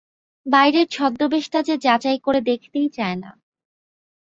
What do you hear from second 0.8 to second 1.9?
ছদ্মবেশটা যে